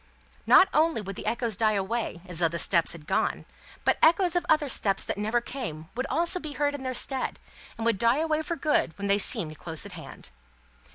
Not 0.47 0.67
only 0.73 0.99
would 0.99 1.15
the 1.15 1.27
echoes 1.27 1.55
die 1.55 1.73
away, 1.73 2.21
as 2.25 2.39
though 2.39 2.47
the 2.47 2.57
steps 2.57 2.93
had 2.93 3.05
gone; 3.05 3.45
but, 3.85 3.99
echoes 4.01 4.35
of 4.35 4.43
other 4.49 4.67
steps 4.67 5.03
that 5.03 5.15
never 5.15 5.41
came 5.41 5.89
would 5.93 6.07
be 6.41 6.53
heard 6.53 6.73
in 6.73 6.81
their 6.81 6.95
stead, 6.95 7.37
and 7.77 7.85
would 7.85 7.99
die 7.99 8.17
away 8.17 8.41
for 8.41 8.55
good 8.55 8.97
when 8.97 9.05
they 9.07 9.19
seemed 9.19 9.59
close 9.59 9.85
at 9.85 9.91
hand. 9.91 10.29